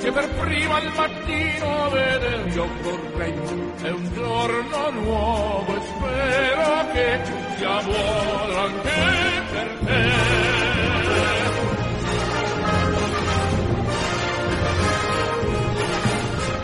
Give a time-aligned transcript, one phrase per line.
[0.00, 3.32] che per prima al mattino veder io vorrei.
[3.82, 7.20] È un giorno nuovo e spero che
[7.56, 8.90] sia buono anche
[9.50, 10.50] per te.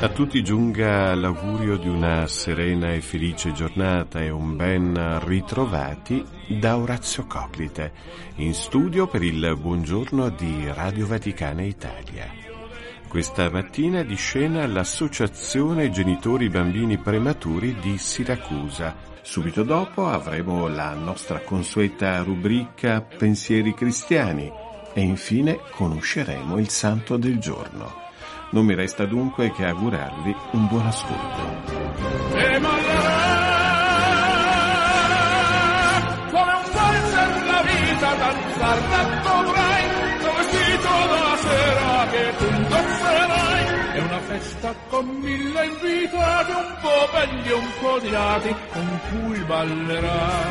[0.01, 6.77] A tutti giunga l'augurio di una serena e felice giornata e un ben ritrovati da
[6.77, 7.93] Orazio Coclite,
[8.37, 12.48] in studio per il buongiorno di Radio Vaticana Italia.
[13.09, 18.95] Questa mattina di scena l'Associazione Genitori Bambini Prematuri di Siracusa.
[19.23, 24.53] Subito dopo avremo la nostra consueta rubrica Pensieri Cristiani
[24.93, 27.95] e infine conosceremo il Santo del Giorno.
[28.51, 32.37] Non mi resta dunque che augurarvi un buon ascolto.
[32.37, 32.59] E
[44.29, 50.51] festa con mille invitati, un po' belli e un po' dirati, con cui ballerai.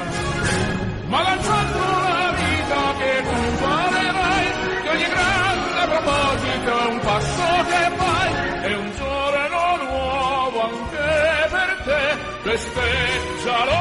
[1.06, 4.45] Ma lanciando la vita che tu farerai,
[4.81, 8.30] che ogni grande proposito è un passo che fai,
[8.70, 13.77] è un giorno nuovo anche per te, festeggialo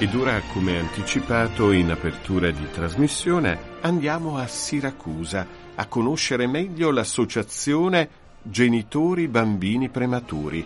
[0.00, 8.08] Ed ora, come anticipato in apertura di trasmissione, andiamo a Siracusa a conoscere meglio l'associazione
[8.40, 10.64] Genitori Bambini Prematuri.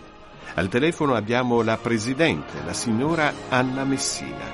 [0.53, 4.45] Al telefono abbiamo la presidente, la signora Anna Messina.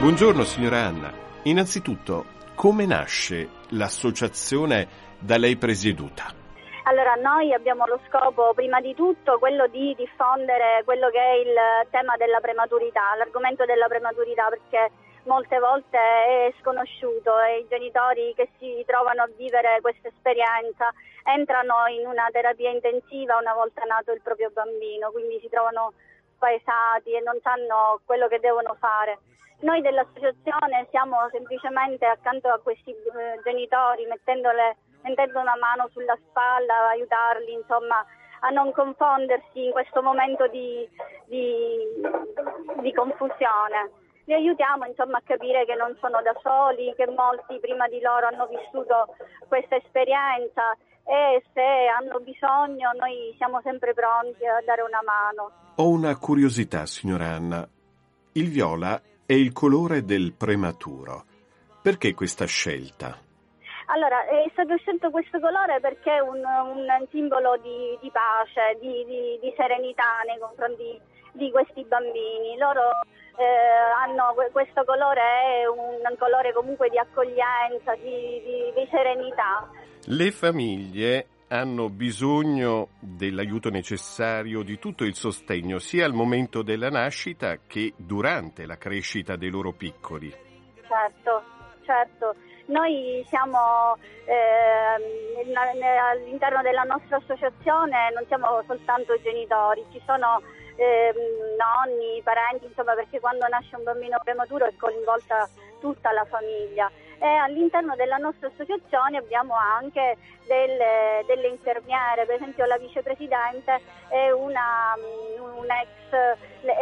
[0.00, 1.12] Buongiorno signora Anna.
[1.44, 2.24] Innanzitutto,
[2.56, 4.88] come nasce l'associazione
[5.20, 6.41] da lei presieduta?
[6.84, 11.54] Allora, noi abbiamo lo scopo, prima di tutto, quello di diffondere quello che è il
[11.90, 14.90] tema della prematurità, l'argomento della prematurità, perché
[15.24, 20.90] molte volte è sconosciuto e i genitori che si trovano a vivere questa esperienza
[21.24, 25.92] entrano in una terapia intensiva una volta nato il proprio bambino, quindi si trovano
[26.34, 29.18] spaesati e non sanno quello che devono fare.
[29.60, 36.88] Noi dell'associazione siamo semplicemente accanto a questi eh, genitori mettendole, mettendo una mano sulla spalla,
[36.90, 38.04] aiutarli insomma,
[38.40, 40.88] a non confondersi in questo momento di,
[41.26, 41.46] di,
[42.80, 43.90] di confusione.
[44.24, 48.26] Li aiutiamo insomma, a capire che non sono da soli, che molti prima di loro
[48.26, 49.14] hanno vissuto
[49.48, 50.74] questa esperienza
[51.04, 55.50] e se hanno bisogno noi siamo sempre pronti a dare una mano.
[55.76, 57.66] Ho una curiosità, signora Anna.
[58.34, 61.24] Il viola è il colore del prematuro.
[61.82, 63.18] Perché questa scelta?
[63.92, 69.04] Allora, è stato scelto questo colore perché è un, un simbolo di, di pace, di,
[69.04, 70.98] di, di, serenità nei confronti
[71.32, 72.56] di questi bambini.
[72.56, 72.88] Loro
[73.36, 73.44] eh,
[74.00, 79.68] hanno questo colore, è un colore comunque di accoglienza, di serenità.
[80.06, 87.58] Le famiglie hanno bisogno dell'aiuto necessario, di tutto il sostegno, sia al momento della nascita
[87.66, 90.34] che durante la crescita dei loro piccoli.
[90.88, 91.51] Certo,
[91.84, 92.34] certo.
[92.66, 95.54] Noi siamo eh,
[96.10, 100.40] all'interno della nostra associazione, non siamo soltanto genitori, ci sono
[100.76, 101.12] eh,
[101.58, 105.48] nonni, parenti, insomma perché quando nasce un bambino prematuro è coinvolta
[105.80, 106.90] tutta la famiglia
[107.22, 110.16] e all'interno della nostra associazione abbiamo anche
[110.46, 114.96] delle, delle infermiere, per esempio la vicepresidente è una,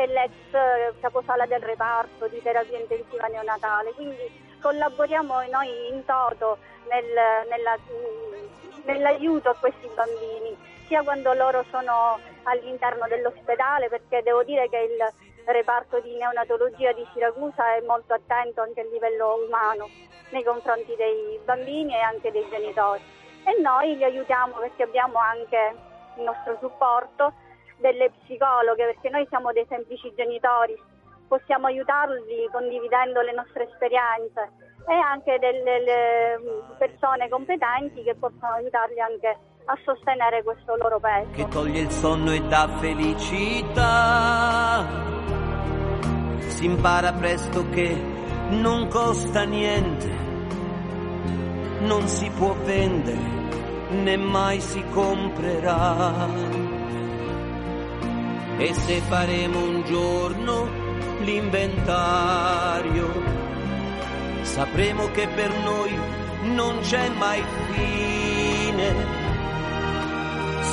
[0.06, 6.58] l'ex caposala del reparto di terapia intensiva neonatale, quindi collaboriamo noi in toto
[6.88, 7.76] nel, nella,
[8.84, 15.52] nell'aiuto a questi bambini, sia quando loro sono all'interno dell'ospedale, perché devo dire che il
[15.52, 19.88] reparto di neonatologia di Siracusa è molto attento anche a livello umano
[20.30, 23.02] nei confronti dei bambini e anche dei genitori.
[23.44, 25.74] E noi li aiutiamo perché abbiamo anche
[26.16, 27.32] il nostro supporto
[27.78, 30.78] delle psicologhe, perché noi siamo dei semplici genitori,
[31.30, 34.50] possiamo aiutarli condividendo le nostre esperienze
[34.88, 36.40] e anche delle
[36.76, 41.30] persone competenti che possono aiutarli anche a sostenere questo loro peso.
[41.30, 43.88] Che toglie il sonno e dà felicità.
[46.38, 47.94] Si impara presto che
[48.48, 50.26] non costa niente
[51.80, 53.38] non si può vendere
[53.90, 56.26] né mai si comprerà.
[58.58, 60.79] E se faremo un giorno
[61.20, 63.12] l'inventario,
[64.42, 65.98] sapremo che per noi
[66.54, 69.18] non c'è mai fine.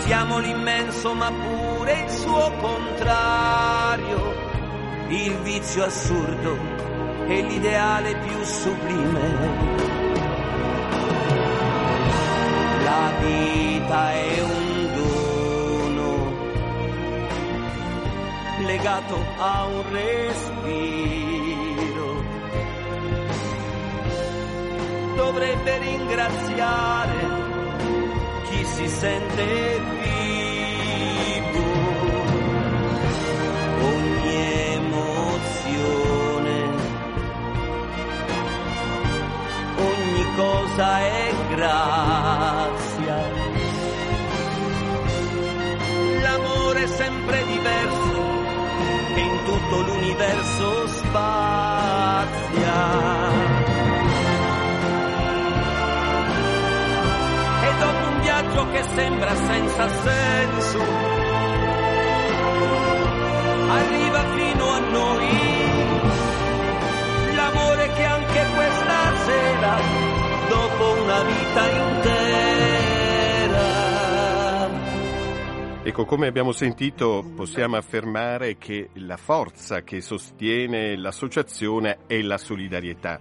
[0.06, 4.34] Siamo l'immenso ma pure il suo contrario,
[5.10, 6.58] il vizio assurdo
[7.28, 9.76] e l'ideale più sublime.
[12.84, 14.67] La vita è un
[18.78, 21.26] legato a un respiro.
[25.16, 27.16] Dovrebbe ringraziare
[28.44, 31.66] chi si sente vivo.
[33.82, 34.36] Ogni
[34.74, 36.58] emozione,
[39.78, 43.18] ogni cosa è grazia.
[46.22, 47.56] L'amore è sempre in
[49.68, 51.25] tutto l'universo spazia.
[57.64, 60.81] E dopo un viaggio che sembra senza senso,
[63.69, 65.28] arriva fino a noi
[67.36, 69.78] l'amore che anche questa sera,
[70.48, 72.06] dopo una vita intera,
[75.88, 83.18] Ecco, come abbiamo sentito, possiamo affermare che la forza che sostiene l'associazione è la solidarietà.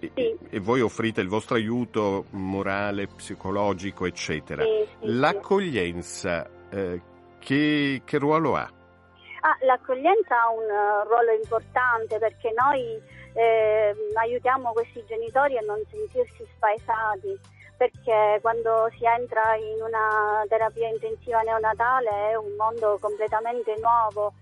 [0.00, 0.34] E, Sì.
[0.48, 4.62] e voi offrite il vostro aiuto morale, psicologico, eccetera.
[4.62, 5.12] Sì, sì.
[5.18, 7.02] L'accoglienza, eh,
[7.38, 8.62] che, che ruolo ha?
[8.62, 12.98] Ah, l'accoglienza ha un eh, ruolo importante perché noi
[13.34, 17.38] eh, aiutiamo questi genitori a non sentirsi spaesati,
[17.76, 24.32] perché quando si entra in una terapia intensiva neonatale è un mondo completamente nuovo,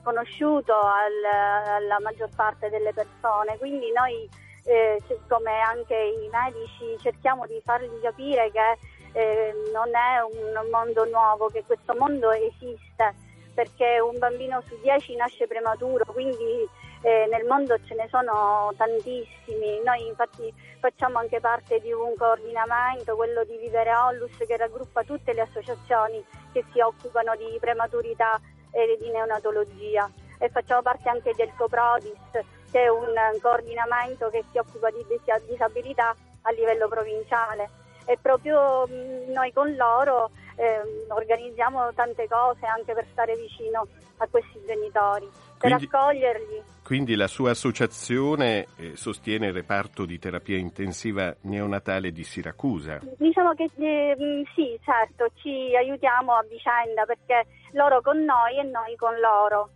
[0.00, 4.28] sconosciuto al- alla maggior parte delle persone, quindi noi
[4.66, 8.78] eh, come anche i medici cerchiamo di fargli capire che
[9.12, 13.14] eh, non è un mondo nuovo, che questo mondo esiste
[13.54, 16.68] perché un bambino su dieci nasce prematuro, quindi
[17.04, 19.82] eh, nel mondo ce ne sono tantissimi.
[19.84, 25.34] Noi infatti facciamo anche parte di un coordinamento, quello di Vivere Onlus, che raggruppa tutte
[25.34, 28.40] le associazioni che si occupano di prematurità
[28.70, 30.10] e di neonatologia.
[30.38, 32.42] E facciamo parte anche del COPRODIS,
[32.72, 37.68] che è un coordinamento che si occupa di dis- disabilità a livello provinciale.
[38.06, 43.86] E proprio mh, noi con loro ehm, organizziamo tante cose anche per stare vicino
[44.18, 45.28] a questi genitori,
[45.64, 46.62] per Quindi- accoglierli.
[46.84, 53.00] Quindi la sua associazione eh, sostiene il reparto di terapia intensiva neonatale di Siracusa.
[53.16, 58.64] Diciamo che eh, mh, sì, certo, ci aiutiamo a vicenda perché loro con noi e
[58.64, 59.70] noi con loro.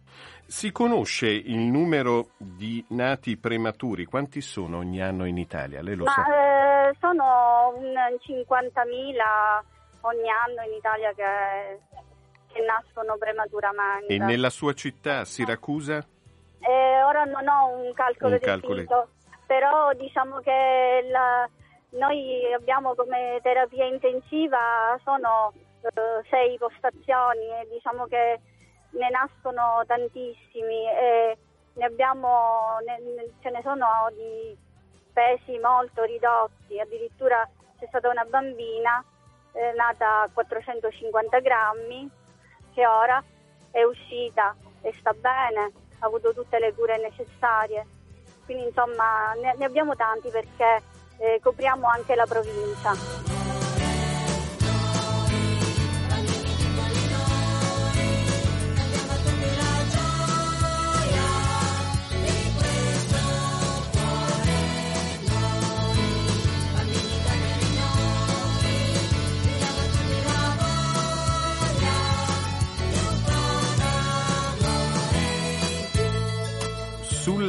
[0.45, 4.05] Si conosce il numero di nati prematuri?
[4.05, 5.81] Quanti sono ogni anno in Italia?
[5.81, 6.21] Lei lo sa?
[6.27, 9.61] Ma eh, sono un 50.000
[10.03, 11.81] ogni anno in Italia che,
[12.59, 14.13] che nascono prematuramente.
[14.13, 16.05] E nella sua città, Siracusa?
[16.61, 19.09] Eh, ora non ho un calcolo Un preciso,
[19.47, 21.49] però diciamo che la-
[21.91, 28.41] noi abbiamo come terapia intensiva sono eh, sei postazioni e diciamo che
[28.91, 31.39] ne nascono tantissimi e
[31.75, 34.57] ne abbiamo, ne- ce ne sono di
[35.13, 37.49] pesi molto ridotti, addirittura
[37.79, 39.03] c'è stata una bambina
[39.53, 42.11] eh, nata a 450 grammi
[42.79, 43.21] che ora
[43.73, 47.85] è uscita e sta bene, ha avuto tutte le cure necessarie.
[48.45, 50.81] Quindi insomma ne, ne abbiamo tanti perché
[51.19, 53.18] eh, copriamo anche la provincia.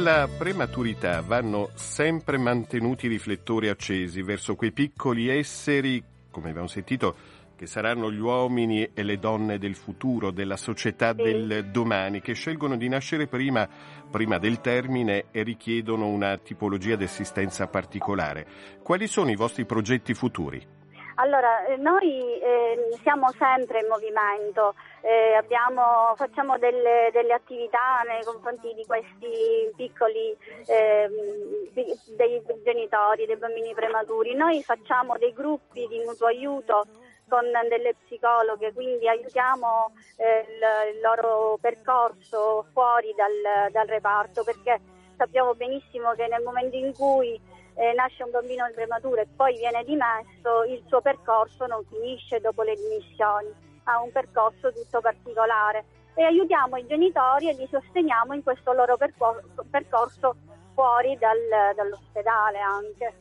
[0.00, 7.14] Sulla prematurità vanno sempre mantenuti i riflettori accesi verso quei piccoli esseri, come abbiamo sentito,
[7.54, 12.78] che saranno gli uomini e le donne del futuro, della società del domani, che scelgono
[12.78, 13.68] di nascere prima,
[14.10, 18.46] prima del termine e richiedono una tipologia di assistenza particolare.
[18.82, 20.79] Quali sono i vostri progetti futuri?
[21.20, 28.24] Allora, eh, noi eh, siamo sempre in movimento, eh, abbiamo, facciamo delle, delle, attività nei
[28.24, 30.34] confronti di questi piccoli
[30.64, 31.72] ehm,
[32.16, 34.34] dei genitori, dei bambini prematuri.
[34.34, 36.86] Noi facciamo dei gruppi di mutuo aiuto
[37.28, 44.80] con delle psicologhe, quindi aiutiamo eh, il, il, loro percorso fuori dal, dal reparto perché
[45.18, 47.38] sappiamo benissimo che nel momento in cui
[47.80, 52.62] eh, nasce un bambino prematuro e poi viene dimesso, il suo percorso non finisce dopo
[52.62, 53.48] le dimissioni,
[53.84, 55.84] ha un percorso tutto particolare
[56.14, 60.36] e aiutiamo i genitori e li sosteniamo in questo loro percorso, percorso
[60.74, 61.38] fuori dal,
[61.74, 63.14] dall'ospedale anche.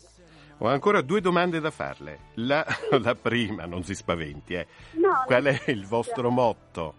[0.57, 2.19] Ho ancora due domande da farle.
[2.35, 2.65] La,
[3.01, 4.67] la prima, non si spaventi, eh.
[4.95, 6.95] no, qual è il vostro motto?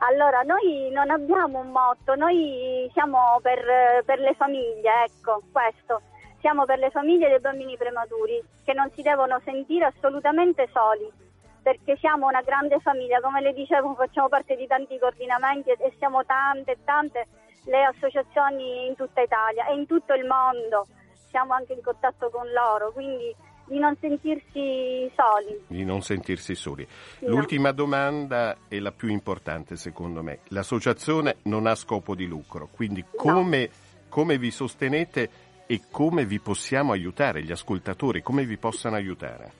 [0.00, 6.02] Allora, noi non abbiamo un motto, noi siamo per, per le famiglie, ecco, questo
[6.40, 11.26] siamo per le famiglie dei bambini prematuri che non si devono sentire assolutamente soli
[11.62, 16.24] perché siamo una grande famiglia, come le dicevo facciamo parte di tanti coordinamenti e siamo
[16.24, 17.26] tante e tante
[17.64, 20.86] le associazioni in tutta Italia e in tutto il mondo,
[21.28, 23.34] siamo anche in contatto con loro, quindi
[23.66, 25.62] di non sentirsi soli.
[25.66, 26.88] Di non sentirsi soli.
[27.20, 27.74] L'ultima no.
[27.74, 30.38] domanda è la più importante secondo me.
[30.48, 33.72] L'associazione non ha scopo di lucro, quindi come, no.
[34.08, 35.30] come vi sostenete
[35.70, 39.52] e come vi possiamo aiutare, gli ascoltatori, come vi possano aiutare?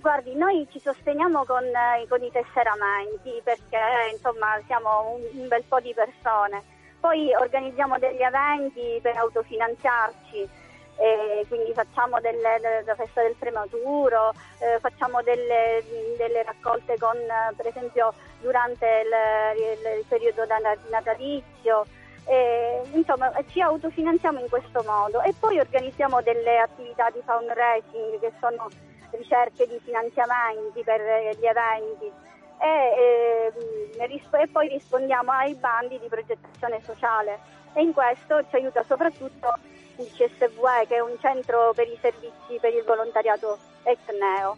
[0.00, 3.78] Guardi, noi ci sosteniamo con, eh, con i tesseramenti perché
[4.12, 6.60] insomma siamo un, un, bel po' di persone.
[6.98, 10.48] Poi organizziamo degli eventi per autofinanziarci,
[10.96, 15.84] eh, quindi facciamo delle, la festa del prematuro, eh, facciamo delle,
[16.18, 17.16] delle, raccolte con,
[17.56, 20.42] per esempio durante il, il periodo
[20.90, 21.86] natalizio.
[22.26, 28.32] E, insomma, ci autofinanziamo in questo modo e poi organizziamo delle attività di fundraising che
[28.40, 28.68] sono
[29.10, 31.00] ricerche di finanziamenti per
[31.38, 32.10] gli eventi
[32.58, 33.52] e,
[33.98, 37.38] e, e poi rispondiamo ai bandi di progettazione sociale
[37.74, 39.52] e in questo ci aiuta soprattutto
[39.96, 44.56] il CSVE che è un centro per i servizi per il volontariato ex neo.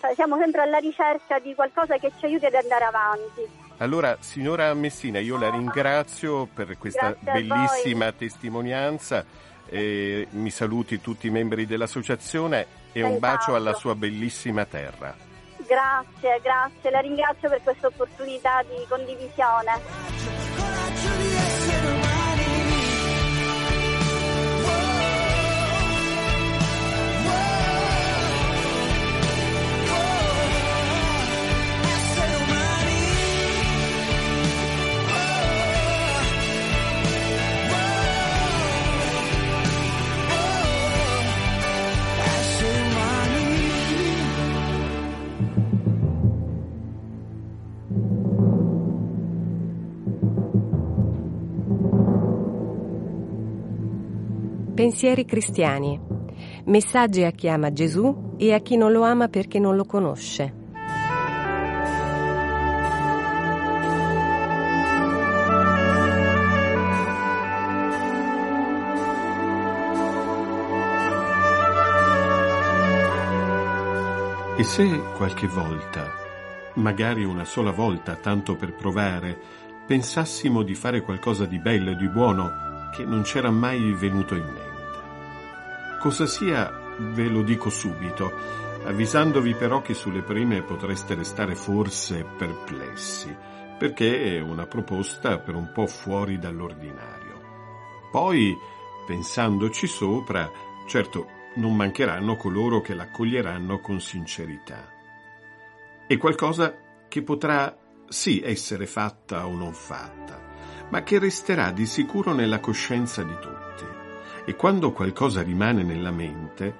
[0.00, 3.59] Cioè, siamo sempre alla ricerca di qualcosa che ci aiuti ad andare avanti.
[3.80, 9.24] Allora, signora Messina, io la ringrazio per questa bellissima testimonianza.
[9.66, 15.16] Eh, mi saluti tutti i membri dell'associazione e un bacio alla sua bellissima terra.
[15.66, 20.39] Grazie, grazie, la ringrazio per questa opportunità di condivisione.
[54.80, 56.00] Pensieri cristiani.
[56.64, 60.54] Messaggi a chi ama Gesù e a chi non lo ama perché non lo conosce.
[74.56, 76.10] E se qualche volta,
[76.76, 79.38] magari una sola volta, tanto per provare,
[79.86, 84.44] pensassimo di fare qualcosa di bello e di buono che non c'era mai venuto in
[84.44, 84.69] mente.
[86.00, 88.32] Cosa sia ve lo dico subito,
[88.84, 93.36] avvisandovi però che sulle prime potreste restare forse perplessi,
[93.78, 98.08] perché è una proposta per un po' fuori dall'ordinario.
[98.10, 98.56] Poi,
[99.06, 100.50] pensandoci sopra,
[100.86, 101.26] certo
[101.56, 104.90] non mancheranno coloro che l'accoglieranno con sincerità.
[106.06, 106.74] È qualcosa
[107.08, 107.76] che potrà
[108.08, 110.40] sì essere fatta o non fatta,
[110.88, 113.99] ma che resterà di sicuro nella coscienza di tutti.
[114.50, 116.74] E quando qualcosa rimane nella mente,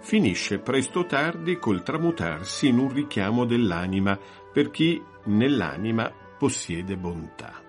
[0.00, 4.18] finisce presto o tardi col tramutarsi in un richiamo dell'anima
[4.52, 7.62] per chi nell'anima possiede bontà.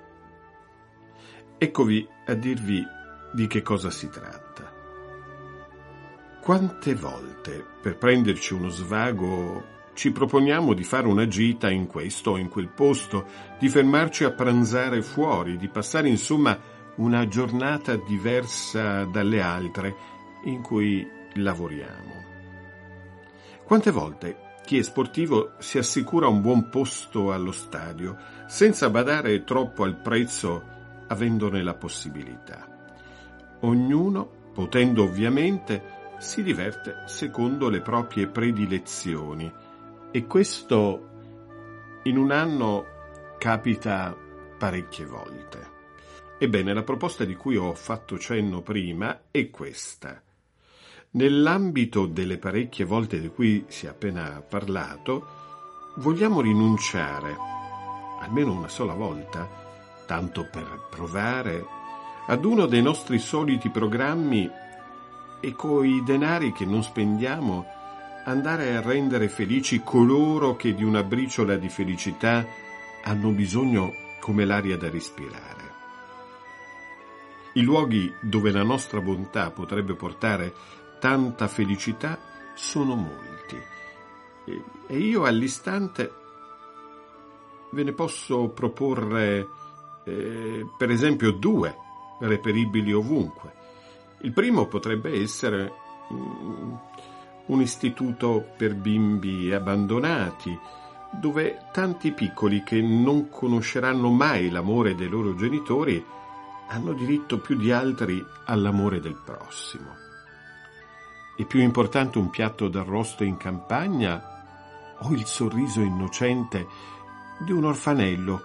[1.58, 2.84] Eccovi a dirvi
[3.32, 4.74] di che cosa si tratta.
[6.42, 12.38] Quante volte, per prenderci uno svago ci proponiamo di fare una gita in questo o
[12.38, 13.26] in quel posto,
[13.58, 16.60] di fermarci a pranzare fuori, di passare insomma
[16.96, 19.96] una giornata diversa dalle altre
[20.44, 22.24] in cui lavoriamo.
[23.64, 29.84] Quante volte chi è sportivo si assicura un buon posto allo stadio, senza badare troppo
[29.84, 30.64] al prezzo,
[31.08, 32.68] avendone la possibilità.
[33.62, 39.52] Ognuno, potendo ovviamente, si diverte secondo le proprie predilezioni
[40.12, 41.10] e questo
[42.04, 42.86] in un anno
[43.38, 44.16] capita
[44.58, 45.75] parecchie volte.
[46.38, 50.22] Ebbene, la proposta di cui ho fatto cenno prima è questa.
[51.12, 55.26] Nell'ambito delle parecchie volte di cui si è appena parlato,
[55.96, 57.38] vogliamo rinunciare,
[58.20, 59.48] almeno una sola volta,
[60.06, 61.66] tanto per provare,
[62.28, 64.50] ad uno dei nostri soliti programmi
[65.40, 67.66] e coi denari che non spendiamo
[68.26, 72.46] andare a rendere felici coloro che di una briciola di felicità
[73.04, 75.55] hanno bisogno come l'aria da respirare.
[77.56, 80.54] I luoghi dove la nostra bontà potrebbe portare
[81.00, 82.18] tanta felicità
[82.54, 83.74] sono molti
[84.88, 86.12] e io all'istante
[87.72, 89.48] ve ne posso proporre
[90.06, 91.76] eh, per esempio due
[92.20, 93.54] reperibili ovunque.
[94.22, 95.74] Il primo potrebbe essere
[96.10, 96.80] um,
[97.48, 100.58] un istituto per bimbi abbandonati,
[101.12, 106.04] dove tanti piccoli che non conosceranno mai l'amore dei loro genitori
[106.68, 109.96] hanno diritto più di altri all'amore del prossimo.
[111.36, 116.68] È più importante un piatto d'arrosto in campagna o il sorriso innocente
[117.40, 118.42] di un orfanello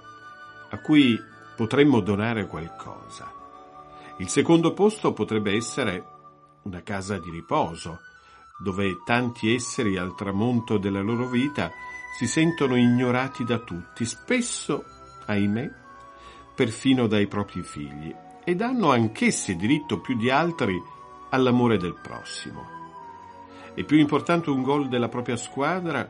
[0.70, 1.18] a cui
[1.56, 3.32] potremmo donare qualcosa.
[4.18, 6.04] Il secondo posto potrebbe essere
[6.62, 8.00] una casa di riposo,
[8.62, 11.70] dove tanti esseri al tramonto della loro vita
[12.16, 14.84] si sentono ignorati da tutti, spesso,
[15.26, 15.70] ahimè,
[16.60, 18.14] perfino dai propri figli,
[18.44, 20.78] ed hanno anch'essi diritto più di altri
[21.30, 22.62] all'amore del prossimo.
[23.74, 26.06] È più importante un gol della propria squadra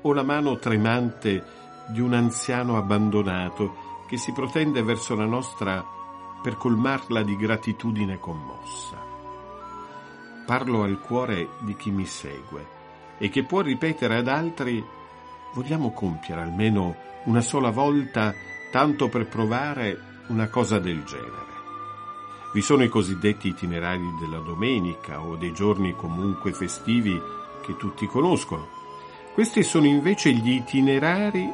[0.00, 1.44] o la mano tremante
[1.88, 5.84] di un anziano abbandonato che si protende verso la nostra
[6.44, 9.04] per colmarla di gratitudine commossa.
[10.46, 12.64] Parlo al cuore di chi mi segue
[13.18, 14.80] e che può ripetere ad altri
[15.54, 18.32] vogliamo compiere almeno una sola volta
[18.70, 21.46] tanto per provare una cosa del genere.
[22.52, 27.20] Vi sono i cosiddetti itinerari della domenica o dei giorni comunque festivi
[27.62, 28.66] che tutti conoscono.
[29.34, 31.46] Questi sono invece gli itinerari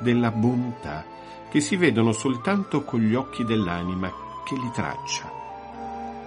[0.00, 1.04] della bontà
[1.50, 4.12] che si vedono soltanto con gli occhi dell'anima
[4.44, 5.30] che li traccia.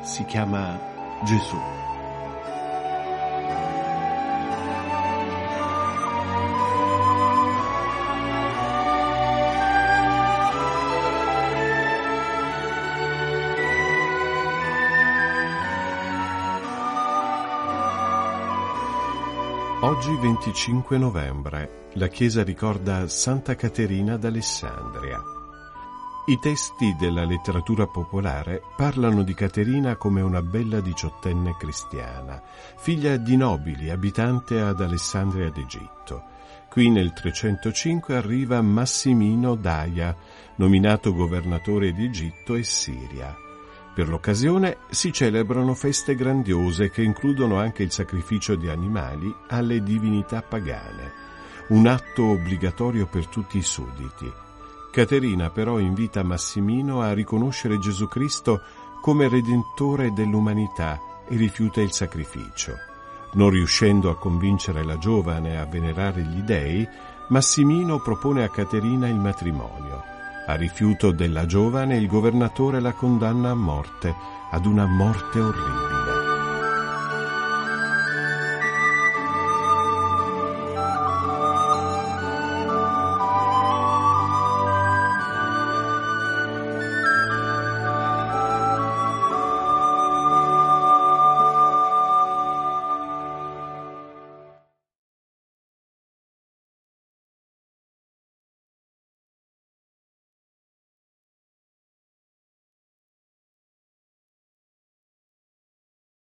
[0.02, 0.80] Si chiama
[1.24, 1.95] Gesù.
[19.96, 25.22] Oggi 25 novembre la Chiesa ricorda Santa Caterina d'Alessandria.
[26.26, 32.44] I testi della letteratura popolare parlano di Caterina come una bella diciottenne cristiana,
[32.76, 36.24] figlia di nobili, abitante ad Alessandria d'Egitto.
[36.70, 40.14] Qui nel 305 arriva Massimino Daia,
[40.58, 43.45] nominato governatore di Egitto e Siria.
[43.96, 50.42] Per l'occasione si celebrano feste grandiose che includono anche il sacrificio di animali alle divinità
[50.42, 51.14] pagane,
[51.70, 54.30] un atto obbligatorio per tutti i sudditi.
[54.92, 58.62] Caterina però invita Massimino a riconoscere Gesù Cristo
[59.00, 62.74] come redentore dell'umanità e rifiuta il sacrificio.
[63.36, 66.86] Non riuscendo a convincere la giovane a venerare gli dei,
[67.30, 70.15] Massimino propone a Caterina il matrimonio.
[70.48, 74.14] A rifiuto della giovane il governatore la condanna a morte,
[74.52, 75.95] ad una morte orribile.